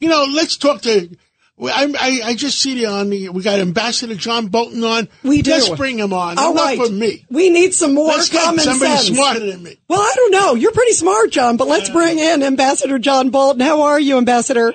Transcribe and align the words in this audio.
You 0.00 0.08
know, 0.08 0.26
let's 0.32 0.56
talk 0.56 0.82
to. 0.82 1.08
I, 1.58 1.90
I, 1.98 2.20
I 2.30 2.34
just 2.34 2.60
see 2.60 2.74
the 2.74 2.86
on 2.86 3.08
the 3.08 3.30
we 3.30 3.42
got 3.42 3.58
Ambassador 3.60 4.14
John 4.14 4.48
Bolton 4.48 4.84
on. 4.84 5.08
We 5.22 5.40
do. 5.40 5.52
Let's 5.52 5.70
bring 5.70 5.98
him 5.98 6.12
on. 6.12 6.38
All 6.38 6.52
Enough 6.52 6.64
right. 6.64 6.78
for 6.78 6.90
me. 6.92 7.24
We 7.30 7.48
need 7.48 7.72
some 7.72 7.94
more 7.94 8.08
Let's 8.08 8.28
get 8.28 8.44
common 8.44 8.60
somebody 8.60 8.90
sense. 8.96 9.06
smarter 9.16 9.40
than 9.40 9.62
me. 9.62 9.78
Well, 9.88 10.00
I 10.00 10.12
don't 10.14 10.32
know. 10.32 10.54
You're 10.54 10.72
pretty 10.72 10.92
smart, 10.92 11.30
John, 11.30 11.56
but 11.56 11.66
let's 11.66 11.88
bring 11.88 12.18
in 12.18 12.42
Ambassador 12.42 12.98
John 12.98 13.30
Bolton. 13.30 13.60
How 13.60 13.82
are 13.82 13.98
you, 13.98 14.18
Ambassador? 14.18 14.74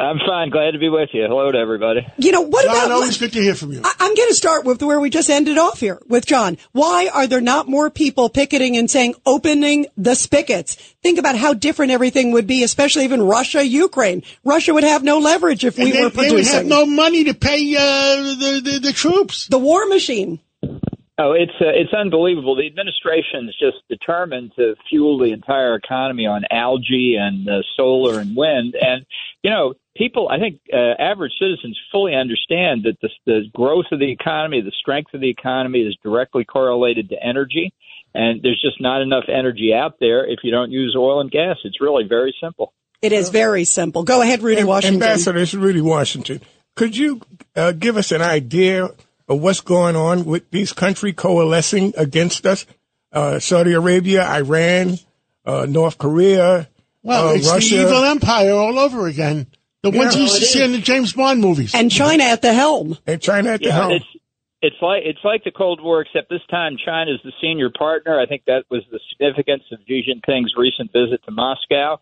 I'm 0.00 0.18
fine. 0.26 0.48
Glad 0.48 0.70
to 0.70 0.78
be 0.78 0.88
with 0.88 1.10
you. 1.12 1.26
Hello 1.28 1.52
to 1.52 1.58
everybody. 1.58 2.06
You 2.16 2.32
know, 2.32 2.40
what 2.40 2.64
John, 2.64 2.74
about 2.74 2.90
always 2.90 3.18
good 3.18 3.34
to 3.34 3.42
hear 3.42 3.54
from 3.54 3.72
you. 3.72 3.82
I- 3.84 3.94
I'm 4.00 4.14
going 4.14 4.28
to 4.28 4.34
start 4.34 4.64
with 4.64 4.82
where 4.82 4.98
we 4.98 5.10
just 5.10 5.28
ended 5.28 5.58
off 5.58 5.78
here 5.80 6.00
with 6.08 6.24
John. 6.24 6.56
Why 6.72 7.10
are 7.12 7.26
there 7.26 7.42
not 7.42 7.68
more 7.68 7.90
people 7.90 8.30
picketing 8.30 8.78
and 8.78 8.90
saying 8.90 9.14
opening 9.26 9.86
the 9.98 10.14
spigots? 10.14 10.76
Think 11.02 11.18
about 11.18 11.36
how 11.36 11.52
different 11.52 11.92
everything 11.92 12.32
would 12.32 12.46
be, 12.46 12.62
especially 12.62 13.04
even 13.04 13.22
Russia, 13.22 13.62
Ukraine. 13.62 14.22
Russia 14.42 14.72
would 14.72 14.84
have 14.84 15.04
no 15.04 15.18
leverage 15.18 15.66
if 15.66 15.76
we 15.76 15.90
they, 15.90 16.02
were 16.02 16.08
they 16.08 16.30
would 16.30 16.46
have 16.46 16.64
no 16.64 16.86
money 16.86 17.24
to 17.24 17.34
pay 17.34 17.76
uh, 17.76 17.80
the, 17.80 18.60
the 18.64 18.78
the 18.84 18.92
troops. 18.92 19.48
the 19.48 19.58
war 19.58 19.86
machine. 19.86 20.40
Oh, 21.22 21.32
it's 21.32 21.52
uh, 21.60 21.68
it's 21.68 21.92
unbelievable. 21.92 22.56
The 22.56 22.66
administration 22.66 23.46
is 23.46 23.56
just 23.60 23.86
determined 23.90 24.52
to 24.56 24.74
fuel 24.88 25.18
the 25.18 25.32
entire 25.32 25.74
economy 25.74 26.24
on 26.24 26.44
algae 26.50 27.16
and 27.20 27.46
uh, 27.46 27.60
solar 27.76 28.20
and 28.20 28.34
wind. 28.34 28.74
And 28.80 29.04
you 29.42 29.50
know, 29.50 29.74
people, 30.00 30.28
I 30.30 30.38
think 30.38 30.60
uh, 30.72 30.94
average 30.98 31.32
citizens 31.38 31.78
fully 31.92 32.14
understand 32.14 32.84
that 32.84 32.96
the, 33.02 33.10
the 33.26 33.40
growth 33.52 33.84
of 33.92 33.98
the 33.98 34.10
economy, 34.10 34.62
the 34.62 34.72
strength 34.80 35.12
of 35.12 35.20
the 35.20 35.28
economy, 35.28 35.80
is 35.80 35.94
directly 36.02 36.44
correlated 36.44 37.10
to 37.10 37.16
energy. 37.22 37.74
And 38.14 38.42
there's 38.42 38.60
just 38.60 38.80
not 38.80 39.02
enough 39.02 39.24
energy 39.28 39.72
out 39.74 39.96
there 40.00 40.24
if 40.26 40.40
you 40.42 40.50
don't 40.50 40.70
use 40.70 40.96
oil 40.98 41.20
and 41.20 41.30
gas. 41.30 41.58
It's 41.64 41.80
really 41.80 42.04
very 42.08 42.34
simple. 42.40 42.72
It 43.02 43.12
is 43.12 43.28
very 43.28 43.64
simple. 43.64 44.02
Go 44.02 44.22
ahead, 44.22 44.42
Rudy 44.42 44.64
Washington. 44.64 45.02
Ambassador, 45.02 45.38
it's 45.38 45.54
Rudy 45.54 45.80
Washington. 45.82 46.40
Could 46.76 46.96
you 46.96 47.20
uh, 47.54 47.72
give 47.72 47.96
us 47.96 48.10
an 48.10 48.22
idea 48.22 48.86
of 49.28 49.40
what's 49.40 49.60
going 49.60 49.96
on 49.96 50.24
with 50.24 50.50
these 50.50 50.72
countries 50.72 51.14
coalescing 51.16 51.92
against 51.96 52.46
us? 52.46 52.66
Uh, 53.12 53.38
Saudi 53.38 53.72
Arabia, 53.74 54.24
Iran, 54.24 54.98
uh, 55.44 55.66
North 55.68 55.98
Korea, 55.98 56.68
Well, 57.02 57.28
uh, 57.28 57.34
it's 57.34 57.48
Russia. 57.50 57.76
the 57.76 57.82
evil 57.82 58.04
empire 58.04 58.52
all 58.52 58.78
over 58.78 59.06
again. 59.06 59.46
The 59.82 59.90
ones 59.90 60.14
you 60.14 60.20
Yeah. 60.22 60.26
used 60.28 60.38
to 60.40 60.44
see 60.46 60.62
in 60.62 60.72
the 60.72 60.78
James 60.78 61.12
Bond 61.14 61.40
movies. 61.40 61.74
and 61.74 61.90
China 61.90 62.24
at 62.24 62.42
the 62.42 62.52
helm. 62.52 62.98
and 63.06 63.20
China 63.20 63.50
at 63.50 63.60
the 63.60 63.66
Yeah, 63.68 63.72
helm. 63.72 63.92
it's 63.92 64.04
it's 64.62 64.76
like 64.82 65.02
it's 65.06 65.24
like 65.24 65.42
the 65.44 65.50
Cold 65.50 65.80
War, 65.82 66.02
except 66.02 66.28
this 66.28 66.44
time 66.50 66.76
China 66.84 67.12
is 67.12 67.20
the 67.24 67.32
senior 67.40 67.70
partner. 67.70 68.20
I 68.20 68.26
think 68.26 68.42
that 68.46 68.64
was 68.70 68.82
the 68.90 69.00
significance 69.10 69.62
of 69.72 69.78
Xi 69.88 70.04
Jinping's 70.06 70.54
recent 70.56 70.92
visit 70.92 71.22
to 71.24 71.30
Moscow. 71.30 71.98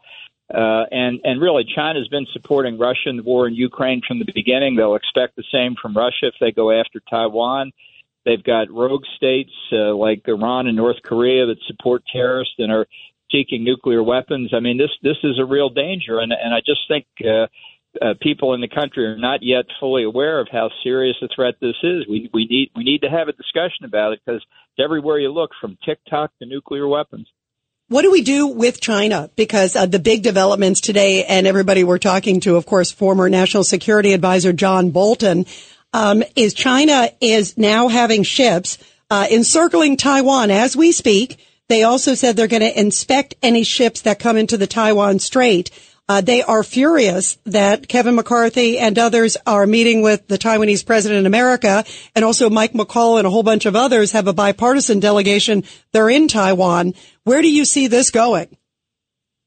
Uh, 0.53 0.85
and 0.91 1.21
and 1.25 1.41
really, 1.41 1.65
China's 1.77 2.09
been 2.09 2.27
supporting 2.33 2.79
Russia 2.79 3.11
in 3.11 3.17
the 3.17 3.23
war 3.23 3.47
in 3.47 3.55
Ukraine 3.55 4.01
from 4.07 4.19
the 4.19 4.25
beginning. 4.35 4.75
They'll 4.77 4.97
expect 4.97 5.37
the 5.37 5.45
same 5.53 5.77
from 5.81 5.95
Russia 5.97 6.27
if 6.27 6.35
they 6.41 6.51
go 6.51 6.73
after 6.73 7.01
Taiwan. 7.09 7.71
They've 8.25 8.43
got 8.43 8.71
rogue 8.71 9.05
states 9.17 9.53
uh, 9.73 9.95
like 9.95 10.27
Iran 10.27 10.67
and 10.67 10.77
North 10.77 10.97
Korea 11.05 11.47
that 11.47 11.59
support 11.67 12.03
terrorists 12.13 12.55
and 12.59 12.73
are 12.73 12.87
seeking 13.31 13.65
nuclear 13.65 14.03
weapons. 14.03 14.53
I 14.55 14.61
mean, 14.61 14.79
this 14.79 14.91
this 15.03 15.17
is 15.23 15.39
a 15.39 15.45
real 15.45 15.69
danger, 15.69 16.19
and 16.19 16.33
and 16.33 16.55
I 16.55 16.61
just 16.61 16.81
think 16.89 17.07
uh, 17.25 17.47
uh, 18.01 18.15
people 18.21 18.55
in 18.55 18.61
the 18.61 18.69
country 18.69 19.05
are 19.07 19.19
not 19.19 19.41
yet 19.43 19.65
fully 19.81 20.05
aware 20.05 20.41
of 20.41 20.49
how 20.51 20.71
serious 20.83 21.17
a 21.23 21.29
threat 21.35 21.55
this 21.61 21.77
is. 21.83 22.07
We 22.09 22.31
we 22.33 22.47
need 22.47 22.71
we 22.77 22.85
need 22.85 23.03
to 23.03 23.11
have 23.11 23.29
a 23.29 23.33
discussion 23.33 23.85
about 23.85 24.13
it 24.13 24.21
because 24.25 24.45
everywhere 24.79 25.19
you 25.19 25.33
look, 25.33 25.51
from 25.61 25.79
TikTok 25.85 26.31
to 26.39 26.47
nuclear 26.47 26.87
weapons. 26.87 27.29
What 27.89 28.03
do 28.03 28.11
we 28.11 28.21
do 28.21 28.47
with 28.49 28.83
China? 28.83 29.31
Because 29.35 29.75
uh, 29.75 29.87
the 29.87 29.99
big 29.99 30.23
developments 30.23 30.83
today, 30.83 31.25
and 31.25 31.47
everybody 31.47 31.85
we're 31.85 31.97
talking 31.97 32.41
to, 32.41 32.57
of 32.57 32.67
course, 32.67 32.91
former 32.93 33.31
National 33.31 33.65
Security 33.65 34.13
Advisor 34.13 34.53
John 34.53 34.91
Bolton, 34.91 35.47
um, 35.95 36.23
is 36.37 36.53
China 36.53 37.09
is 37.23 37.57
now 37.57 37.89
having 37.89 38.25
ships 38.25 38.77
uh, 39.11 39.27
encircling 39.31 39.97
Taiwan 39.97 40.51
as 40.51 40.77
we 40.77 40.93
speak. 40.93 41.39
They 41.69 41.83
also 41.83 42.15
said 42.15 42.37
they're 42.37 42.47
going 42.47 42.63
to 42.63 42.81
inspect 42.81 43.35
any 43.43 43.63
ships 43.63 44.01
that 44.03 44.19
come 44.19 44.37
into 44.37 44.57
the 44.57 44.67
Taiwan 44.67 45.19
Strait. 45.19 45.71
Uh, 46.09 46.23
they 46.23 46.43
are 46.43 46.63
furious 46.63 47.37
that 47.45 47.87
Kevin 47.89 48.15
McCarthy 48.15 48.79
and 48.79 48.99
others 48.99 49.37
are 49.47 49.67
meeting 49.67 50.01
with 50.01 50.27
the 50.29 50.39
Taiwanese 50.39 50.87
president 50.87 51.21
in 51.21 51.27
America, 51.27 51.85
and 52.15 52.25
also 52.25 52.49
Mike 52.49 52.73
McCaul 52.73 53.19
and 53.19 53.27
a 53.27 53.31
whole 53.31 53.43
bunch 53.43 53.67
of 53.67 53.77
others 53.77 54.13
have 54.13 54.27
a 54.27 54.33
bipartisan 54.33 55.01
delegation. 55.01 55.65
They're 55.93 56.09
in 56.09 56.27
Taiwan. 56.27 56.95
Where 57.25 57.43
do 57.43 57.51
you 57.51 57.67
see 57.67 57.89
this 57.89 58.11
going? 58.11 58.57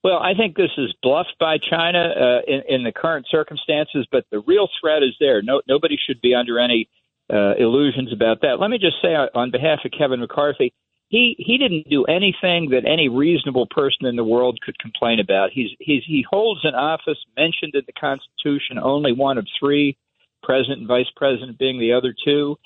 Well, 0.03 0.18
I 0.18 0.36
think 0.36 0.56
this 0.56 0.70
is 0.78 0.94
bluffed 1.02 1.36
by 1.40 1.58
China 1.58 2.00
uh, 2.00 2.42
in, 2.48 2.62
in 2.70 2.84
the 2.84 2.92
current 2.92 3.26
circumstances, 3.32 4.08
but 4.12 4.26
the 4.32 4.42
real 4.42 4.68
threat 4.80 5.02
is 5.02 5.16
there. 5.20 5.42
No, 5.42 5.62
nobody 5.68 5.98
should 6.08 6.22
be 6.22 6.36
under 6.36 6.59
any 6.59 6.88
uh, 7.34 7.56
illusions 7.58 8.14
about 8.14 8.42
that. 8.42 8.59
Let 8.59 8.70
me 8.70 8.78
just 8.78 8.98
say, 9.02 9.16
on 9.16 9.50
behalf 9.50 9.80
of 9.86 9.92
Kevin 9.98 10.20
McCarthy, 10.20 10.74
he 11.12 11.36
he 11.38 11.58
didn't 11.58 11.90
do 11.90 12.06
anything 12.06 12.70
that 12.70 12.86
any 12.88 13.10
reasonable 13.10 13.68
person 13.70 14.06
in 14.06 14.16
the 14.16 14.24
world 14.24 14.60
could 14.62 14.80
complain 14.80 15.20
about. 15.20 15.52
He's 15.52 15.70
he's 15.80 16.04
he 16.08 16.26
holds 16.28 16.62
an 16.64 16.74
office 16.74 17.18
mentioned 17.38 17.76
in 17.76 17.84
the 17.86 17.94
Constitution, 17.94 18.80
only 18.82 19.12
one 19.12 19.38
of 19.38 19.46
three, 19.60 19.98
president 20.42 20.80
and 20.80 20.88
vice 20.88 21.12
president 21.18 21.60
being 21.60 21.80
the 21.80 21.92
other 21.92 22.16
two. 22.26 22.58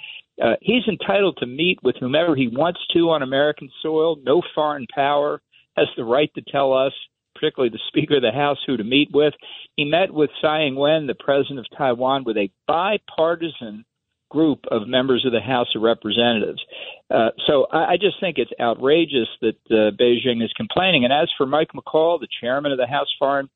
Uh, 0.41 0.53
he's 0.61 0.88
entitled 0.88 1.38
to 1.39 1.47
meet 1.47 1.79
with 1.81 1.95
whomever 2.00 2.35
he 2.35 2.47
wants 2.47 2.79
to 2.94 3.09
on 3.09 3.23
American 3.23 3.67
soil. 3.81 4.17
No 4.23 4.44
foreign 4.53 4.85
power 4.94 5.41
has 5.75 5.88
the 5.97 6.03
right 6.03 6.31
to 6.35 6.44
tell 6.44 6.72
us, 6.72 6.94
particularly 7.34 7.69
the 7.69 7.79
Speaker 7.88 8.17
of 8.17 8.22
the 8.22 8.31
House, 8.31 8.59
who 8.67 8.78
to 8.78 8.84
meet 8.84 9.09
with. 9.11 9.34
He 9.75 9.85
met 9.85 10.13
with 10.13 10.29
Tsai 10.39 10.66
Ing-wen, 10.66 11.07
the 11.07 11.16
president 11.16 11.59
of 11.59 11.66
Taiwan, 11.75 12.25
with 12.25 12.38
a 12.38 12.51
bipartisan 12.67 13.85
group 14.29 14.59
of 14.69 14.88
members 14.88 15.25
of 15.25 15.31
the 15.31 15.39
House 15.39 15.69
of 15.75 15.81
Representatives. 15.81 16.63
Uh, 17.09 17.29
so 17.47 17.67
I, 17.71 17.93
I 17.93 17.97
just 17.97 18.19
think 18.19 18.38
it's 18.38 18.51
outrageous 18.59 19.27
that 19.41 19.57
uh, 19.69 19.91
Beijing 19.95 20.43
is 20.43 20.51
complaining. 20.55 21.03
And 21.03 21.13
as 21.13 21.29
for 21.38 21.45
Mike 21.45 21.69
McCaul, 21.75 22.19
the 22.19 22.27
chairman 22.41 22.71
of 22.71 22.77
the 22.77 22.88
House 22.88 23.13
Foreign 23.19 23.49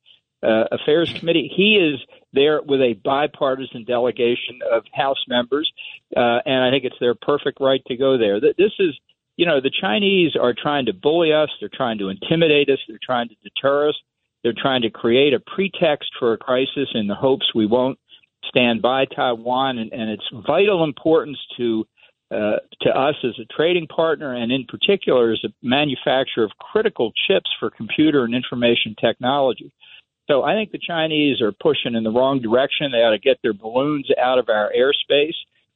uh, 0.43 0.65
Affairs 0.71 1.11
Committee, 1.13 1.51
he 1.53 1.75
is 1.75 1.99
there 2.31 2.61
with 2.61 2.79
a 2.79 2.93
bipartisan 3.03 3.83
delegation 3.85 4.59
of 4.71 4.83
House 4.93 5.23
members, 5.27 5.69
uh, 6.15 6.39
and 6.45 6.63
I 6.63 6.69
think 6.69 6.85
it's 6.85 6.95
their 6.99 7.15
perfect 7.15 7.59
right 7.59 7.81
to 7.87 7.97
go 7.97 8.17
there. 8.17 8.39
Th- 8.39 8.55
This 8.55 8.71
is, 8.79 8.97
you 9.35 9.45
know, 9.45 9.59
the 9.59 9.71
Chinese 9.81 10.35
are 10.39 10.53
trying 10.53 10.85
to 10.85 10.93
bully 10.93 11.33
us, 11.33 11.49
they're 11.59 11.69
trying 11.73 11.97
to 11.97 12.09
intimidate 12.09 12.69
us, 12.69 12.79
they're 12.87 12.99
trying 13.03 13.29
to 13.29 13.35
deter 13.43 13.89
us, 13.89 13.95
they're 14.43 14.53
trying 14.55 14.83
to 14.83 14.89
create 14.89 15.33
a 15.33 15.39
pretext 15.39 16.11
for 16.19 16.33
a 16.33 16.37
crisis 16.37 16.87
in 16.93 17.07
the 17.07 17.15
hopes 17.15 17.53
we 17.53 17.65
won't 17.65 17.99
stand 18.45 18.81
by 18.81 19.05
Taiwan, 19.05 19.77
and, 19.79 19.91
and 19.91 20.09
it's 20.09 20.45
vital 20.47 20.83
importance 20.83 21.39
to 21.57 21.85
uh, 22.31 22.57
to 22.81 22.89
us 22.89 23.15
as 23.23 23.33
a 23.39 23.45
trading 23.53 23.87
partner, 23.87 24.33
and 24.35 24.51
in 24.51 24.65
particular 24.65 25.31
as 25.31 25.39
a 25.43 25.49
manufacturer 25.63 26.43
of 26.43 26.51
critical 26.59 27.11
chips 27.27 27.49
for 27.59 27.69
computer 27.69 28.23
and 28.23 28.35
information 28.35 28.95
technology. 28.99 29.73
So 30.27 30.43
I 30.43 30.53
think 30.53 30.71
the 30.71 30.79
Chinese 30.79 31.41
are 31.41 31.51
pushing 31.51 31.95
in 31.95 32.03
the 32.03 32.11
wrong 32.11 32.39
direction. 32.39 32.91
They 32.91 32.99
ought 32.99 33.11
to 33.11 33.19
get 33.19 33.39
their 33.41 33.53
balloons 33.53 34.07
out 34.21 34.37
of 34.37 34.47
our 34.47 34.71
airspace, 34.71 35.33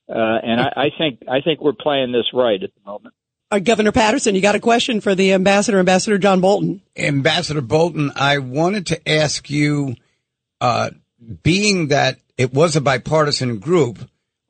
uh, 0.07 0.39
and 0.43 0.61
I, 0.61 0.73
I 0.75 0.89
think 0.95 1.23
I 1.27 1.41
think 1.41 1.59
we're 1.59 1.73
playing 1.73 2.11
this 2.11 2.27
right 2.33 2.61
at 2.61 2.69
the 2.75 2.81
moment. 2.85 3.15
Uh, 3.49 3.59
Governor 3.59 3.91
Paterson, 3.91 4.35
you 4.35 4.41
got 4.41 4.55
a 4.55 4.59
question 4.59 5.01
for 5.01 5.13
the 5.13 5.33
ambassador, 5.33 5.79
Ambassador 5.79 6.17
John 6.17 6.41
Bolton. 6.41 6.81
Ambassador 6.97 7.61
Bolton, 7.61 8.11
I 8.15 8.39
wanted 8.39 8.87
to 8.87 9.09
ask 9.09 9.49
you, 9.49 9.95
uh, 10.59 10.89
being 11.43 11.89
that 11.89 12.19
it 12.37 12.53
was 12.53 12.75
a 12.75 12.81
bipartisan 12.81 13.59
group, 13.59 13.99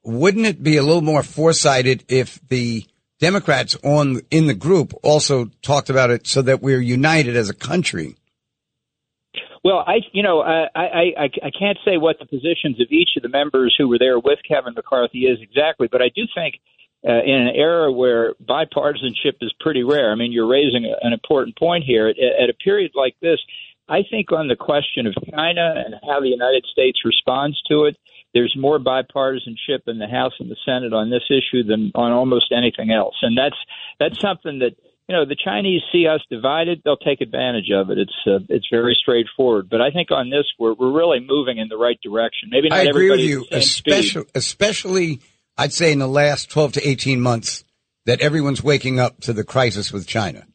wouldn't 0.03 0.45
it 0.45 0.61
be 0.61 0.77
a 0.77 0.83
little 0.83 1.01
more 1.01 1.23
foresighted 1.23 2.03
if 2.07 2.39
the 2.47 2.85
Democrats 3.19 3.77
on 3.83 4.21
in 4.31 4.47
the 4.47 4.53
group 4.53 4.93
also 5.01 5.45
talked 5.61 5.89
about 5.89 6.11
it 6.11 6.27
so 6.27 6.41
that 6.41 6.61
we're 6.61 6.81
united 6.81 7.35
as 7.35 7.49
a 7.49 7.53
country? 7.53 8.15
Well, 9.63 9.77
I, 9.87 10.01
you 10.11 10.23
know, 10.23 10.41
I, 10.41 10.67
I, 10.75 11.29
I, 11.41 11.51
can't 11.57 11.77
say 11.85 11.95
what 11.95 12.17
the 12.19 12.25
positions 12.25 12.81
of 12.81 12.87
each 12.91 13.11
of 13.15 13.23
the 13.23 13.29
members 13.29 13.73
who 13.77 13.87
were 13.87 13.97
there 13.97 14.19
with 14.19 14.39
Kevin 14.45 14.73
McCarthy 14.73 15.19
is 15.19 15.39
exactly, 15.41 15.87
but 15.89 16.01
I 16.01 16.09
do 16.13 16.23
think 16.35 16.55
uh, 17.07 17.23
in 17.23 17.47
an 17.47 17.55
era 17.55 17.89
where 17.89 18.33
bipartisanship 18.43 19.35
is 19.41 19.53
pretty 19.61 19.83
rare. 19.83 20.11
I 20.11 20.15
mean, 20.15 20.33
you're 20.33 20.49
raising 20.49 20.93
an 21.01 21.13
important 21.13 21.57
point 21.57 21.85
here. 21.85 22.09
At, 22.09 22.17
at 22.17 22.49
a 22.49 22.53
period 22.53 22.91
like 22.93 23.15
this, 23.21 23.39
I 23.87 24.03
think 24.09 24.33
on 24.33 24.49
the 24.49 24.57
question 24.57 25.07
of 25.07 25.13
China 25.31 25.75
and 25.77 25.95
how 26.05 26.19
the 26.19 26.27
United 26.27 26.65
States 26.71 26.99
responds 27.05 27.61
to 27.69 27.85
it, 27.85 27.97
there's 28.33 28.55
more 28.57 28.79
bipartisanship 28.79 29.87
in 29.87 29.99
the 29.99 30.07
House 30.07 30.33
and 30.39 30.49
the 30.49 30.57
Senate 30.65 30.93
on 30.93 31.09
this 31.09 31.23
issue 31.29 31.63
than 31.63 31.91
on 31.95 32.11
almost 32.11 32.51
anything 32.51 32.91
else, 32.91 33.15
and 33.21 33.37
that's 33.37 33.57
that's 33.99 34.19
something 34.19 34.59
that 34.59 34.75
you 35.07 35.15
know 35.15 35.25
the 35.25 35.35
Chinese 35.35 35.81
see 35.91 36.07
us 36.07 36.21
divided, 36.29 36.81
they'll 36.83 36.97
take 36.97 37.21
advantage 37.21 37.69
of 37.73 37.89
it. 37.89 37.97
It's 37.97 38.15
uh, 38.25 38.39
it's 38.49 38.67
very 38.71 38.97
straightforward. 38.99 39.69
But 39.69 39.81
I 39.81 39.91
think 39.91 40.11
on 40.11 40.29
this, 40.29 40.45
we're 40.57 40.73
we're 40.73 40.91
really 40.91 41.19
moving 41.19 41.57
in 41.57 41.67
the 41.67 41.77
right 41.77 41.99
direction. 42.01 42.49
Maybe 42.51 42.69
not 42.69 42.79
I 42.79 42.83
agree 42.83 43.09
with 43.09 43.19
you, 43.19 43.45
same 43.51 43.61
speed. 43.61 43.93
especially, 43.93 44.29
especially 44.33 45.21
I'd 45.57 45.73
say 45.73 45.91
in 45.91 45.99
the 45.99 46.07
last 46.07 46.49
12 46.49 46.73
to 46.73 46.87
18 46.87 47.21
months 47.21 47.63
that 48.05 48.21
everyone's 48.21 48.63
waking 48.63 48.99
up 48.99 49.19
to 49.21 49.33
the 49.33 49.43
crisis 49.43 49.93
with 49.93 50.07
China. 50.07 50.45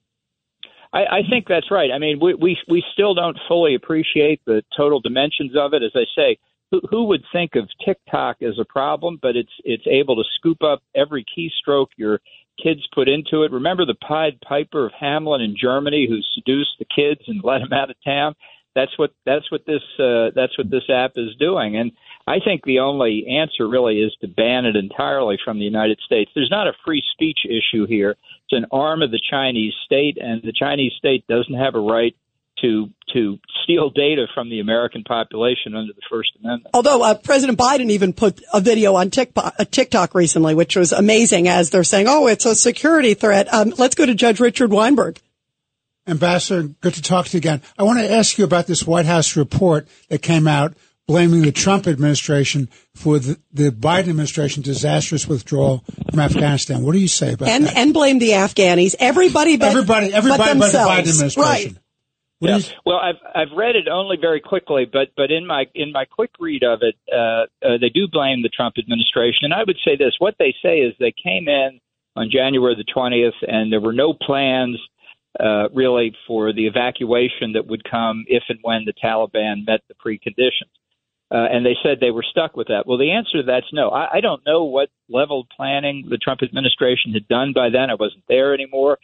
I, 0.93 0.99
I 0.99 1.21
think 1.29 1.47
that's 1.49 1.71
right. 1.71 1.91
I 1.95 1.99
mean, 1.99 2.19
we, 2.21 2.35
we 2.35 2.57
we 2.69 2.83
still 2.93 3.15
don't 3.15 3.39
fully 3.47 3.75
appreciate 3.75 4.41
the 4.47 4.63
total 4.77 5.01
dimensions 5.01 5.53
of 5.57 5.75
it. 5.75 5.83
As 5.83 5.93
I 5.95 6.05
say, 6.17 6.39
who, 6.71 6.81
who 6.91 7.05
would 7.05 7.23
think 7.33 7.55
of 7.55 7.69
TikTok 7.85 8.43
as 8.43 8.59
a 8.59 8.65
problem? 8.65 9.19
But 9.21 9.37
it's 9.37 9.53
it's 9.65 9.87
able 9.87 10.17
to 10.17 10.25
scoop 10.37 10.63
up 10.63 10.83
every 10.95 11.25
keystroke 11.25 11.89
your 11.97 12.21
kids 12.63 12.81
put 12.95 13.09
into 13.09 13.43
it. 13.45 13.53
Remember 13.53 13.87
the 13.87 13.95
Pied 13.95 14.41
Piper 14.41 14.87
of 14.87 14.93
Hamelin 15.01 15.45
in 15.45 15.57
Germany, 15.61 16.07
who 16.09 16.19
seduced 16.35 16.79
the 16.79 16.85
kids 16.85 17.21
and 17.27 17.43
let 17.45 17.61
them 17.61 17.73
out 17.73 17.91
of 17.91 17.97
town. 18.05 18.35
That's 18.75 18.97
what 18.99 19.11
that's 19.27 19.51
what 19.51 19.63
this 19.67 19.83
uh, 19.99 20.31
that's 20.35 20.57
what 20.59 20.71
this 20.71 20.89
app 20.89 21.13
is 21.17 21.35
doing. 21.41 21.77
And 21.77 21.93
I 22.27 22.39
think 22.45 22.63
the 22.65 22.81
only 22.81 23.27
answer 23.27 23.67
really 23.67 24.01
is 24.01 24.15
to 24.21 24.29
ban 24.29 24.67
it 24.67 24.77
entirely 24.77 25.39
from 25.45 25.59
the 25.59 25.65
United 25.65 25.99
States. 26.05 26.31
There's 26.35 26.51
not 26.51 26.69
a 26.69 26.73
free 26.85 27.03
speech 27.13 27.39
issue 27.45 27.87
here. 27.87 28.11
It's 28.11 28.53
an 28.53 28.67
arm 28.71 29.03
of 29.03 29.11
the 29.11 29.21
Chinese 29.31 29.75
state, 29.85 30.19
and 30.21 30.43
the 30.43 30.53
Chinese 30.53 30.93
state 30.97 31.27
doesn't 31.27 31.55
have 31.55 31.75
a 31.75 31.81
right 31.81 32.15
to 32.61 32.91
to 33.15 33.39
steal 33.69 33.91
data 33.91 34.27
from 34.35 34.49
the 34.49 34.61
American 34.61 35.05
population 35.05 35.75
under 35.75 35.93
the 35.93 36.01
First 36.11 36.31
Amendment. 36.43 36.71
Although 36.73 37.03
uh, 37.03 37.15
President 37.15 37.59
Biden 37.59 37.91
even 37.91 38.13
put 38.15 38.43
a 38.53 38.61
video 38.61 38.95
on 38.95 39.11
TikTok, 39.11 39.55
uh, 39.59 39.65
TikTok 39.65 40.15
recently, 40.15 40.55
which 40.55 40.75
was 40.75 40.93
amazing, 40.93 41.49
as 41.49 41.71
they're 41.71 41.85
saying, 41.85 42.07
"Oh, 42.09 42.27
it's 42.27 42.47
a 42.47 42.55
security 42.55 43.15
threat." 43.15 43.53
Um, 43.53 43.75
let's 43.77 43.95
go 43.95 44.07
to 44.07 44.15
Judge 44.15 44.41
Richard 44.41 44.71
Weinberg. 44.71 45.21
Ambassador, 46.07 46.69
good 46.81 46.95
to 46.95 47.03
talk 47.03 47.27
to 47.27 47.33
you 47.37 47.39
again. 47.39 47.61
I 47.79 47.83
want 47.83 47.99
to 47.99 48.11
ask 48.11 48.39
you 48.39 48.45
about 48.45 48.67
this 48.67 48.87
White 48.87 49.05
House 49.05 49.37
report 49.37 49.87
that 50.09 50.23
came 50.23 50.49
out 50.49 50.75
blaming 51.07 51.43
the 51.43 51.53
Trump 51.53 51.87
administration 51.87 52.69
for 52.95 53.19
the, 53.19 53.39
the 53.53 53.71
Biden 53.71 54.09
administration 54.09 54.63
disastrous 54.63 55.29
withdrawal 55.29 55.85
from 56.11 56.21
Afghanistan. 56.21 56.83
What 56.83 56.93
do 56.93 56.99
you 56.99 57.09
say 57.09 57.35
about 57.35 57.49
and, 57.49 57.65
that? 57.65 57.77
And 57.77 57.93
blame 57.93 58.19
the 58.19 58.31
Afghanis. 58.31 58.95
Everybody 58.99 59.59
but 59.59 59.69
everybody, 59.69 60.13
everybody 60.15 60.59
but, 60.59 60.59
but 60.59 60.73
the 60.73 60.79
Biden 60.79 60.99
administration. 61.11 61.43
Right. 61.43 61.77
Yeah. 62.41 62.59
You... 62.59 62.65
Well, 62.87 62.99
I've 62.99 63.21
I've 63.35 63.57
read 63.57 63.77
it 63.77 63.89
only 63.89 64.17
very 64.21 64.41
quickly, 64.41 64.85
but 64.91 65.09
but 65.17 65.31
in 65.31 65.47
my 65.47 65.67
in 65.75 65.93
my 65.93 66.05
quick 66.05 66.31
read 66.39 66.63
of 66.63 66.81
it, 66.83 66.95
uh, 67.13 67.47
uh, 67.67 67.79
they 67.81 67.89
do 67.89 68.07
blame 68.11 68.43
the 68.43 68.49
Trump 68.49 68.77
administration, 68.79 69.45
and 69.45 69.55
I 69.55 69.65
would 69.67 69.79
say 69.85 69.97
this: 69.97 70.15
what 70.19 70.37
they 70.39 70.55
say 70.63 70.79
is 70.79 70.95
they 70.99 71.13
came 71.13 71.49
in 71.49 71.81
on 72.17 72.31
January 72.31 72.75
the 72.77 72.85
twentieth, 72.85 73.35
and 73.43 73.73
there 73.73 73.81
were 73.81 73.93
no 73.93 74.15
plans 74.15 74.79
uh, 75.41 75.69
really 75.75 76.15
for 76.27 76.53
the 76.53 76.67
evacuation 76.67 77.53
that 77.53 77.67
would 77.67 77.85
come 77.85 78.25
if 78.29 78.45
and 78.49 78.59
when 78.63 78.85
the 78.85 78.93
Taliban 78.93 79.67
met 79.67 79.81
the 79.89 79.95
preconditions. 79.95 80.71
Uh, 81.31 81.47
and 81.53 81.67
they 81.67 81.77
said 81.83 81.99
they 82.01 82.11
were 82.11 82.25
stuck 82.29 82.57
with 82.57 82.69
that. 82.69 82.87
Well, 82.87 82.97
the 82.97 83.13
answer 83.13 83.39
to 83.39 83.43
that's 83.43 83.67
no. 83.71 83.91
I, 83.91 84.17
I 84.17 84.21
don't 84.21 84.45
know 84.47 84.65
what 84.65 84.89
level 85.11 85.43
of 85.43 85.49
planning 85.55 86.07
the 86.09 86.17
Trump 86.17 86.43
administration 86.43 87.13
had 87.13 87.29
done 87.29 87.53
by 87.53 87.69
then. 87.69 87.91
I 87.91 87.95
wasn't 87.95 88.25
there 88.29 88.55
anymore. 88.55 88.99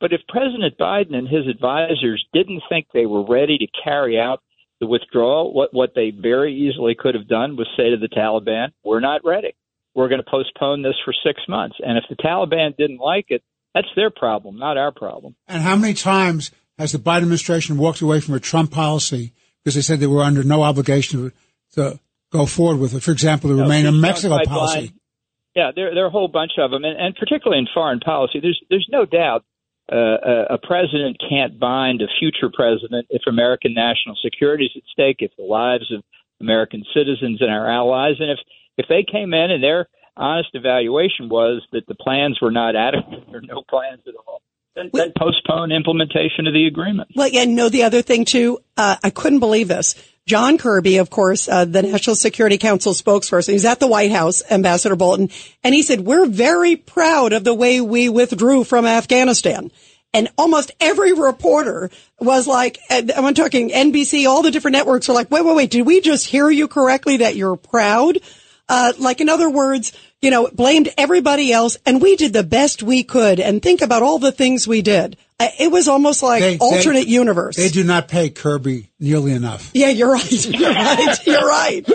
But 0.00 0.12
if 0.12 0.22
President 0.28 0.78
Biden 0.78 1.14
and 1.14 1.28
his 1.28 1.46
advisors 1.46 2.24
didn't 2.32 2.62
think 2.68 2.86
they 2.92 3.06
were 3.06 3.24
ready 3.24 3.58
to 3.58 3.66
carry 3.84 4.18
out 4.18 4.42
the 4.80 4.86
withdrawal, 4.86 5.52
what, 5.52 5.74
what 5.74 5.92
they 5.94 6.10
very 6.10 6.54
easily 6.54 6.96
could 6.98 7.14
have 7.14 7.28
done 7.28 7.56
was 7.56 7.68
say 7.76 7.90
to 7.90 7.98
the 7.98 8.08
Taliban, 8.08 8.68
we're 8.82 9.00
not 9.00 9.20
ready. 9.24 9.54
We're 9.94 10.08
going 10.08 10.22
to 10.24 10.30
postpone 10.30 10.82
this 10.82 10.94
for 11.04 11.12
six 11.24 11.42
months. 11.48 11.76
And 11.80 11.98
if 11.98 12.04
the 12.08 12.16
Taliban 12.16 12.76
didn't 12.76 12.98
like 12.98 13.26
it, 13.28 13.42
that's 13.74 13.88
their 13.94 14.10
problem, 14.10 14.58
not 14.58 14.78
our 14.78 14.90
problem. 14.90 15.36
And 15.46 15.62
how 15.62 15.76
many 15.76 15.94
times 15.94 16.50
has 16.78 16.92
the 16.92 16.98
Biden 16.98 17.18
administration 17.18 17.76
walked 17.76 18.00
away 18.00 18.20
from 18.20 18.34
a 18.34 18.40
Trump 18.40 18.70
policy 18.70 19.34
because 19.62 19.74
they 19.74 19.82
said 19.82 20.00
they 20.00 20.06
were 20.06 20.22
under 20.22 20.42
no 20.42 20.62
obligation 20.62 21.32
to, 21.74 22.00
go 22.32 22.46
forward 22.46 22.78
with 22.78 22.94
it? 22.94 23.02
For 23.02 23.10
example, 23.10 23.50
the 23.50 23.56
no, 23.56 23.62
Remain 23.62 23.86
in 23.86 24.00
Mexico 24.00 24.38
policy. 24.44 24.92
Yeah, 25.54 25.72
there, 25.74 25.92
there 25.94 26.04
are 26.04 26.08
a 26.08 26.10
whole 26.10 26.28
bunch 26.28 26.52
of 26.58 26.70
them, 26.70 26.84
and, 26.84 26.96
and 26.98 27.14
particularly 27.16 27.58
in 27.58 27.66
foreign 27.74 27.98
policy, 27.98 28.38
there's 28.40 28.60
there's 28.70 28.86
no 28.90 29.04
doubt 29.04 29.44
uh, 29.94 30.54
a 30.54 30.58
president 30.58 31.16
can't 31.28 31.58
bind 31.58 32.02
a 32.02 32.06
future 32.18 32.50
president 32.52 33.06
if 33.10 33.22
American 33.26 33.74
national 33.74 34.16
security 34.22 34.66
is 34.66 34.72
at 34.76 34.82
stake, 34.92 35.16
if 35.20 35.32
the 35.36 35.44
lives 35.44 35.92
of 35.92 36.02
American 36.40 36.84
citizens 36.94 37.40
and 37.40 37.50
our 37.50 37.70
allies, 37.70 38.16
and 38.20 38.30
if 38.30 38.38
if 38.78 38.86
they 38.88 39.04
came 39.10 39.34
in 39.34 39.50
and 39.50 39.62
their 39.62 39.88
honest 40.16 40.50
evaluation 40.54 41.28
was 41.28 41.62
that 41.72 41.86
the 41.86 41.94
plans 41.94 42.38
were 42.40 42.50
not 42.50 42.76
adequate 42.76 43.24
or 43.32 43.40
no 43.42 43.62
plans 43.68 44.02
at 44.06 44.14
all. 44.26 44.42
Then, 44.76 44.90
then 44.92 45.12
postpone 45.18 45.72
implementation 45.72 46.46
of 46.46 46.54
the 46.54 46.66
agreement. 46.66 47.10
Well, 47.16 47.28
yeah, 47.28 47.44
know 47.44 47.68
the 47.68 47.82
other 47.82 48.02
thing 48.02 48.24
too. 48.24 48.60
Uh, 48.76 48.96
I 49.02 49.10
couldn't 49.10 49.40
believe 49.40 49.68
this. 49.68 49.94
John 50.30 50.58
Kirby, 50.58 50.98
of 50.98 51.10
course, 51.10 51.48
uh, 51.48 51.64
the 51.64 51.82
National 51.82 52.14
Security 52.14 52.56
Council 52.56 52.92
spokesperson, 52.92 53.50
he's 53.50 53.64
at 53.64 53.80
the 53.80 53.88
White 53.88 54.12
House, 54.12 54.44
Ambassador 54.48 54.94
Bolton, 54.94 55.28
and 55.64 55.74
he 55.74 55.82
said, 55.82 56.02
we're 56.02 56.24
very 56.24 56.76
proud 56.76 57.32
of 57.32 57.42
the 57.42 57.52
way 57.52 57.80
we 57.80 58.08
withdrew 58.08 58.62
from 58.62 58.86
Afghanistan. 58.86 59.72
And 60.14 60.28
almost 60.38 60.70
every 60.78 61.14
reporter 61.14 61.90
was 62.20 62.46
like, 62.46 62.78
I'm 62.88 63.34
talking 63.34 63.70
NBC, 63.70 64.28
all 64.28 64.42
the 64.42 64.52
different 64.52 64.74
networks 64.74 65.08
were 65.08 65.14
like, 65.14 65.32
wait, 65.32 65.44
wait, 65.44 65.56
wait, 65.56 65.70
did 65.72 65.84
we 65.84 66.00
just 66.00 66.26
hear 66.26 66.48
you 66.48 66.68
correctly 66.68 67.16
that 67.16 67.34
you're 67.34 67.56
proud? 67.56 68.20
Uh, 68.68 68.92
like 69.00 69.20
in 69.20 69.28
other 69.28 69.50
words, 69.50 69.92
you 70.22 70.30
know, 70.30 70.48
blamed 70.52 70.90
everybody 70.98 71.52
else 71.52 71.78
and 71.86 72.00
we 72.00 72.16
did 72.16 72.32
the 72.32 72.42
best 72.42 72.82
we 72.82 73.02
could 73.02 73.40
and 73.40 73.62
think 73.62 73.80
about 73.80 74.02
all 74.02 74.18
the 74.18 74.32
things 74.32 74.68
we 74.68 74.82
did. 74.82 75.16
It 75.38 75.72
was 75.72 75.88
almost 75.88 76.22
like 76.22 76.40
they, 76.40 76.58
alternate 76.58 77.04
they, 77.04 77.10
universe. 77.10 77.56
They 77.56 77.70
do 77.70 77.82
not 77.82 78.08
pay 78.08 78.28
Kirby 78.28 78.90
nearly 78.98 79.32
enough. 79.32 79.70
Yeah, 79.72 79.88
you're 79.88 80.12
right. 80.12 80.30
You're 80.46 80.70
right. 80.70 81.26
You're 81.26 81.46
right. 81.46 81.86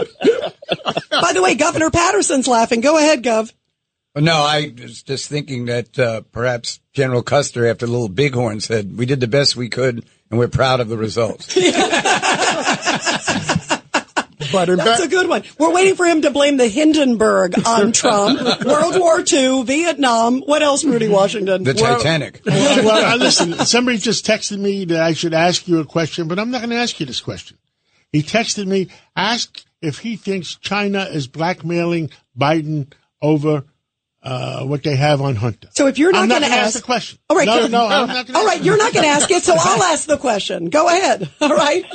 By 1.12 1.34
the 1.34 1.42
way, 1.44 1.54
Governor 1.54 1.92
Paterson's 1.92 2.48
laughing. 2.48 2.82
Go 2.82 2.98
ahead, 2.98 3.24
Gov. 3.24 3.54
No, 4.16 4.34
I 4.34 4.74
was 4.82 5.04
just 5.04 5.30
thinking 5.30 5.66
that 5.66 6.00
uh, 6.00 6.22
perhaps 6.32 6.80
General 6.94 7.22
Custer, 7.22 7.68
after 7.68 7.86
Little 7.86 8.10
Bighorn, 8.10 8.62
said, 8.62 8.98
We 8.98 9.06
did 9.06 9.20
the 9.20 9.28
best 9.28 9.56
we 9.56 9.70
could 9.70 10.06
and 10.30 10.40
we're 10.40 10.48
proud 10.48 10.80
of 10.80 10.90
the 10.90 10.98
results. 10.98 11.56
But 14.56 14.78
That's 14.78 15.04
a 15.04 15.08
good 15.08 15.28
one. 15.28 15.44
We're 15.60 15.74
waiting 15.74 15.96
for 15.96 16.06
him 16.06 16.22
to 16.22 16.32
blame 16.32 16.58
the 16.58 16.68
Hindenburg 16.68 17.68
on 17.68 17.92
Trump. 17.92 18.40
World 18.66 19.00
War 19.00 19.24
II, 19.32 19.64
Vietnam. 19.64 20.42
What 20.42 20.62
else, 20.62 20.84
Rudy 20.84 21.08
Washington? 21.08 21.64
The 21.64 21.78
well, 21.80 21.98
Titanic. 21.98 22.42
Well, 22.56 22.86
well, 22.86 23.18
listen, 23.18 23.54
somebody 23.66 23.98
just 23.98 24.26
texted 24.26 24.60
me 24.60 24.86
that 24.86 25.02
I 25.02 25.14
should 25.14 25.34
ask 25.34 25.68
you 25.68 25.80
a 25.80 25.86
question, 25.86 26.28
but 26.28 26.40
I'm 26.40 26.52
not 26.52 26.60
going 26.60 26.70
to 26.70 26.78
ask 26.78 27.00
you 27.00 27.06
this 27.06 27.22
question. 27.22 27.58
He 28.12 28.22
texted 28.24 28.66
me, 28.66 28.88
ask 29.16 29.64
if 29.82 30.00
he 30.00 30.16
thinks 30.16 30.56
China 30.56 31.04
is 31.04 31.28
blackmailing 31.28 32.12
Biden 32.38 32.92
over 33.22 33.66
uh, 34.26 34.66
what 34.66 34.82
they 34.82 34.96
have 34.96 35.22
on 35.22 35.36
Hunter. 35.36 35.70
So 35.72 35.86
if 35.86 36.00
you're 36.00 36.12
not 36.12 36.28
going 36.28 36.42
to 36.42 36.48
ask 36.48 36.76
the 36.76 36.82
question, 36.82 37.20
all 37.30 37.38
right, 37.38 37.46
no, 37.46 37.68
no, 37.68 37.86
I'm 37.86 38.08
not 38.08 38.36
all 38.36 38.46
right, 38.46 38.62
you're 38.62 38.78
not 38.78 38.92
going 38.92 39.04
to 39.04 39.10
ask 39.10 39.30
it, 39.30 39.44
so 39.44 39.54
I'll 39.58 39.84
ask 39.94 40.08
the 40.08 40.18
question. 40.18 40.70
Go 40.70 40.88
ahead. 40.88 41.30
All 41.42 41.56
right. 41.56 41.86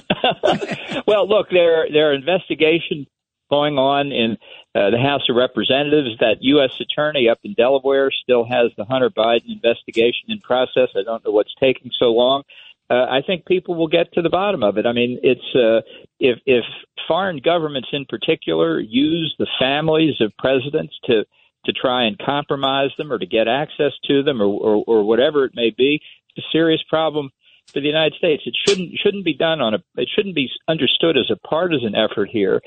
well, 1.07 1.29
look, 1.29 1.49
there 1.51 1.89
there 1.93 2.11
are 2.11 2.15
investigations 2.15 3.09
going 3.51 3.79
on 3.79 4.13
in 4.13 4.37
uh, 4.75 4.91
the 4.91 4.99
House 4.99 5.23
of 5.29 5.35
Representatives. 5.35 6.19
That 6.21 6.37
U.S. 6.41 6.71
attorney 6.81 7.29
up 7.29 7.39
in 7.43 7.55
Delaware 7.55 8.11
still 8.23 8.45
has 8.45 8.71
the 8.77 8.85
Hunter 8.85 9.11
Biden 9.11 9.49
investigation 9.49 10.29
in 10.29 10.39
process. 10.41 10.89
I 10.95 11.03
don't 11.05 11.25
know 11.25 11.33
what's 11.33 11.55
taking 11.59 11.91
so 11.99 12.13
long. 12.13 12.45
Uh, 12.89 13.07
I 13.11 13.23
think 13.27 13.47
people 13.47 13.75
will 13.75 13.89
get 13.89 14.13
to 14.13 14.23
the 14.23 14.31
bottom 14.31 14.63
of 14.63 14.79
it. 14.79 14.87
I 14.87 14.93
mean, 14.93 15.19
it's 15.23 15.55
uh, 15.55 15.81
if 16.21 16.39
if 16.47 16.65
foreign 17.09 17.39
governments 17.39 17.89
in 17.93 18.05
particular 18.05 18.79
use 18.79 19.35
the 19.39 19.49
families 19.59 20.21
of 20.21 20.33
presidents 20.39 20.95
to 21.07 21.25
to 21.67 21.73
try 21.73 22.05
and 22.05 22.19
compromise 22.19 22.91
them 22.97 23.13
or 23.13 23.19
to 23.19 23.27
get 23.27 23.49
access 23.49 23.93
to 24.09 24.23
them 24.23 24.41
or, 24.41 24.47
or, 24.47 24.85
or 24.87 25.05
whatever 25.05 25.45
it 25.45 25.53
may 25.55 25.71
be. 25.77 26.01
It's 26.37 26.47
a 26.47 26.51
serious 26.53 26.81
problem 26.89 27.31
for 27.73 27.81
the 27.81 27.87
United 27.87 28.15
States. 28.15 28.43
It 28.47 28.55
shouldn't 28.67 28.91
shouldn't 29.03 29.25
be 29.25 29.35
done 29.35 29.61
on 29.61 29.75
a. 29.75 29.79
It 29.97 30.09
shouldn't 30.15 30.35
be 30.35 30.49
understood 30.69 31.17
as 31.17 31.31
a 31.31 31.37
partisan 31.37 31.95
effort 31.95 32.29
here, 32.31 32.61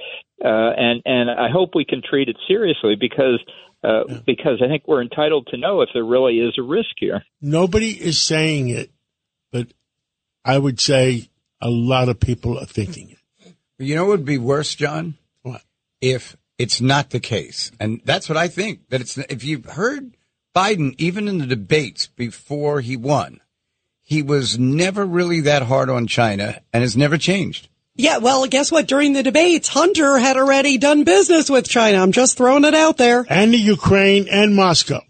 uh, 0.44 0.72
and 0.78 1.02
and 1.06 1.30
I 1.30 1.50
hope 1.52 1.72
we 1.76 1.86
can 1.86 2.02
treat 2.08 2.30
it 2.30 2.38
seriously 2.48 2.96
because 3.00 3.40
uh, 3.84 4.04
yeah. 4.08 4.20
because 4.26 4.62
I 4.64 4.68
think 4.68 4.84
we're 4.88 5.02
entitled 5.02 5.48
to 5.52 5.58
know 5.58 5.82
if 5.82 5.90
there 5.94 6.06
really 6.06 6.40
is 6.40 6.54
a 6.58 6.64
risk 6.64 6.92
here. 6.98 7.24
Nobody 7.42 7.90
is 7.90 8.22
saying 8.22 8.70
it, 8.70 8.92
but 9.52 9.68
I 10.46 10.58
would 10.58 10.80
say 10.80 11.30
a 11.62 11.70
lot 11.70 12.10
of 12.10 12.20
people 12.20 12.58
are 12.60 12.66
thinking 12.66 13.10
it. 13.12 13.18
You 13.80 13.96
know, 13.96 14.06
what 14.06 14.20
would 14.20 14.26
be 14.26 14.38
worse, 14.38 14.76
John? 14.76 15.16
What 15.42 15.62
if 16.02 16.38
it's 16.58 16.82
not 16.82 17.10
the 17.10 17.20
case. 17.20 17.72
And 17.80 18.02
that's 18.06 18.30
what 18.30 18.38
I 18.38 18.48
think 18.48 18.90
that 18.90 19.02
it's, 19.02 19.18
if 19.18 19.44
you've 19.44 19.66
heard 19.66 20.16
Biden, 20.56 20.96
even 20.98 21.28
in 21.28 21.40
the 21.40 21.48
debates 21.48 22.08
before 22.08 22.82
he 22.82 22.96
won, 22.96 23.40
he 24.02 24.22
was 24.22 24.60
never 24.60 25.06
really 25.06 25.42
that 25.42 25.64
hard 25.64 25.90
on 25.90 26.08
China 26.08 26.62
and 26.72 26.82
has 26.82 26.98
never 26.98 27.18
changed. 27.18 27.70
Yeah, 27.96 28.18
well, 28.18 28.48
guess 28.48 28.72
what? 28.72 28.88
During 28.88 29.14
the 29.14 29.24
debates, 29.24 29.68
Hunter 29.70 30.18
had 30.18 30.36
already 30.36 30.78
done 30.78 31.04
business 31.04 31.50
with 31.50 31.68
China. 31.68 32.00
I'm 32.00 32.12
just 32.12 32.38
throwing 32.38 32.66
it 32.66 32.74
out 32.74 32.98
there. 32.98 33.26
And 33.30 33.54
the 33.54 33.58
Ukraine 33.58 34.28
and 34.30 34.56
Moscow. 34.56 35.02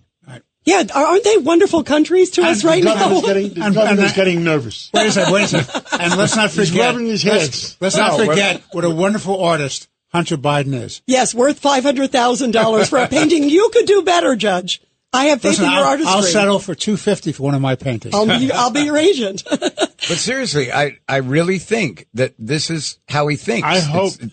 Yeah, 0.65 0.83
aren't 0.95 1.25
they 1.25 1.37
wonderful 1.37 1.83
countries 1.83 2.31
to 2.31 2.41
and 2.41 2.51
us 2.51 2.63
right 2.63 2.81
now? 2.81 3.19
Getting, 3.21 3.53
the 3.53 3.61
and, 3.65 3.75
governor's 3.75 4.05
and, 4.05 4.15
getting 4.15 4.43
nervous. 4.45 4.89
Wait 4.93 5.07
a 5.07 5.11
second, 5.11 5.33
wait 5.33 5.43
a 5.43 5.47
second. 5.47 5.99
And 5.99 6.17
let's 6.17 6.37
not 6.37 6.51
forget. 6.51 6.67
He's 6.67 6.79
rubbing 6.79 7.05
his 7.07 7.23
head. 7.23 7.33
Let's, 7.33 7.81
let's 7.81 7.97
no, 7.97 8.07
not 8.07 8.25
forget 8.25 8.61
what 8.71 8.85
a 8.85 8.89
wonderful 8.89 9.43
artist 9.43 9.89
Hunter 10.13 10.37
Biden 10.37 10.73
is. 10.73 11.01
Yes, 11.07 11.33
worth 11.33 11.61
$500,000 11.61 12.87
for 12.89 12.99
a 12.99 13.07
painting. 13.07 13.49
You 13.49 13.69
could 13.73 13.85
do 13.85 14.03
better, 14.03 14.35
Judge. 14.35 14.81
I 15.11 15.25
have 15.25 15.41
faith 15.41 15.51
Listen, 15.59 15.65
in 15.65 15.71
your 15.71 15.81
I'll, 15.81 15.87
artistry. 15.89 16.13
I'll 16.15 16.23
settle 16.23 16.59
for 16.59 16.73
two 16.73 16.97
fifty 16.97 17.31
for 17.31 17.43
one 17.43 17.53
of 17.53 17.61
my 17.61 17.75
paintings. 17.75 18.15
I'll 18.15 18.25
be, 18.25 18.51
I'll 18.51 18.71
be 18.71 18.81
your 18.81 18.97
agent. 18.97 19.43
But 20.09 20.17
seriously, 20.17 20.69
I, 20.69 20.97
I 21.07 21.17
really 21.17 21.59
think 21.59 22.07
that 22.15 22.33
this 22.37 22.69
is 22.69 22.99
how 23.07 23.27
he 23.27 23.37
thinks. 23.37 23.65
I 23.65 23.79
hope, 23.79 24.13
It's- 24.15 24.31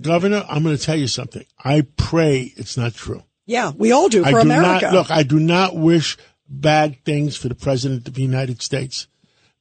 Governor, 0.00 0.46
I'm 0.48 0.62
going 0.62 0.74
to 0.78 0.82
tell 0.82 0.96
you 0.96 1.08
something. 1.08 1.44
I 1.62 1.82
pray 1.98 2.54
it's 2.56 2.78
not 2.78 2.94
true. 2.94 3.22
yeah, 3.44 3.70
we 3.76 3.92
all 3.92 4.08
do 4.08 4.24
I 4.24 4.30
for 4.30 4.38
do 4.40 4.46
America. 4.50 4.86
not 4.86 4.94
look. 4.94 5.10
I 5.10 5.22
do 5.24 5.38
not 5.38 5.76
wish 5.76 6.16
bad 6.48 7.04
things 7.04 7.36
for 7.36 7.48
the 7.50 7.54
president 7.54 8.08
of 8.08 8.14
the 8.14 8.22
United 8.22 8.62
States, 8.62 9.08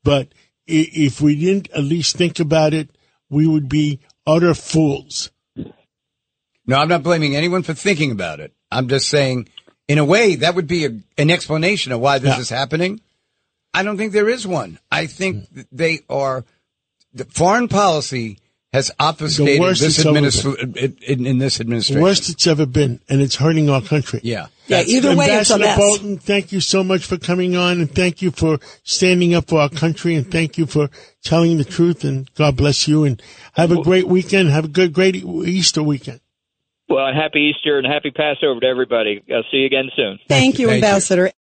but 0.02 0.30
if 0.66 1.20
we 1.20 1.36
didn't 1.36 1.70
at 1.72 1.84
least 1.84 2.16
think 2.16 2.40
about 2.40 2.74
it, 2.74 2.90
we 3.30 3.46
would 3.46 3.68
be 3.68 4.00
utter 4.26 4.54
fools. 4.54 5.30
No, 6.70 6.78
I'm 6.78 6.88
not 6.88 7.04
blaming 7.04 7.36
anyone 7.36 7.64
for 7.64 7.74
thinking 7.74 8.12
about 8.12 8.40
it. 8.40 8.54
I'm 8.72 8.88
just 8.88 9.10
saying, 9.10 9.50
in 9.88 9.98
a 9.98 10.06
way, 10.06 10.36
that 10.36 10.56
would 10.56 10.68
be 10.68 10.86
a, 10.86 10.92
an 11.18 11.30
explanation 11.32 11.92
of 11.92 12.00
why 12.00 12.20
this 12.20 12.36
Yeah. 12.36 12.40
is 12.42 12.50
happening. 12.50 13.02
I 13.74 13.84
don't 13.84 13.98
think 13.98 14.14
there 14.14 14.30
is 14.30 14.46
one. 14.48 14.80
I 14.92 15.08
think 15.08 15.52
that 15.56 15.68
they 15.72 16.00
are, 16.10 16.46
the 17.14 17.26
foreign 17.26 17.68
policy 17.68 18.38
has 18.72 18.92
obfuscated 19.00 19.60
worst 19.60 19.82
this 19.82 20.06
administration 20.06 20.76
uh, 20.78 20.88
in, 21.12 21.26
in 21.26 21.38
this 21.40 21.58
The 21.58 21.62
administration. 21.64 22.02
worst 22.04 22.30
it's 22.30 22.46
ever 22.46 22.68
been, 22.68 23.00
and 23.10 23.20
it's 23.20 23.36
hurting 23.36 23.68
our 23.70 23.82
country. 23.82 24.20
Yeah. 24.24 24.48
yeah, 24.68 24.84
either 24.86 25.16
way, 25.16 25.26
it's 25.26 25.50
a 25.50 25.56
Ambassador 25.56 25.64
mess. 25.66 25.78
Bolton, 25.78 26.18
thank 26.20 26.52
you 26.52 26.62
so 26.62 26.84
much 26.84 27.04
for 27.06 27.18
coming 27.18 27.56
on, 27.56 27.80
and 27.82 27.90
thank 27.94 28.22
you 28.22 28.30
for 28.30 28.60
standing 28.84 29.34
up 29.34 29.48
for 29.50 29.60
our 29.60 29.70
country, 29.70 30.14
and 30.16 30.30
thank 30.32 30.60
you 30.60 30.68
for 30.68 30.90
telling 31.24 31.58
the 31.58 31.64
truth. 31.64 32.04
And 32.04 32.32
God 32.36 32.56
bless 32.58 32.88
you, 32.88 33.06
and 33.06 33.20
have 33.54 33.72
a 33.72 33.82
great 33.82 34.08
weekend. 34.08 34.50
Have 34.50 34.66
a 34.66 34.68
good, 34.70 34.94
great 34.94 35.16
Easter 35.16 35.82
weekend. 35.82 36.20
Well, 36.89 37.13
happy 37.13 37.53
Easter 37.55 37.77
and 37.77 37.86
happy 37.86 38.12
Passover 38.12 38.60
to 38.62 38.65
everybody. 38.65 39.24
I'll 39.31 39.43
see 39.51 39.58
you 39.58 39.65
again 39.67 39.89
soon. 39.96 40.19
Thank 40.27 40.58
you, 40.60 40.67
Thank 40.67 40.81
you. 40.81 40.88
Ambassador. 40.88 41.31